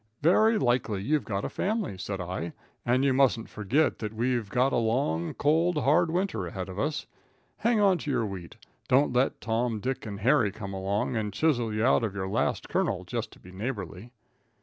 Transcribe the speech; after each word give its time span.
"Very 0.23 0.57
likely 0.57 1.03
you've 1.03 1.25
got 1.25 1.45
a 1.45 1.47
family," 1.49 1.95
said 1.95 2.19
I, 2.19 2.53
"and 2.83 3.05
you 3.05 3.13
mustn't 3.13 3.49
forget 3.49 3.99
that 3.99 4.15
we've 4.15 4.49
got 4.49 4.73
a 4.73 4.77
long, 4.77 5.35
cold, 5.35 5.77
hard 5.77 6.09
winter 6.09 6.47
ahead 6.47 6.69
of 6.69 6.79
us. 6.79 7.05
Hang 7.57 7.79
on 7.79 7.99
to 7.99 8.09
your 8.09 8.25
wheat. 8.25 8.55
Don't 8.87 9.13
let 9.13 9.39
Tom, 9.39 9.79
Dick 9.79 10.07
and 10.07 10.21
Harry 10.21 10.51
come 10.51 10.73
along 10.73 11.15
and 11.15 11.31
chisel 11.31 11.71
you 11.71 11.85
out 11.85 12.03
of 12.03 12.15
your 12.15 12.27
last 12.27 12.67
kernel, 12.67 13.03
just 13.05 13.31
to 13.33 13.39
be 13.39 13.51
neighborly." 13.51 14.11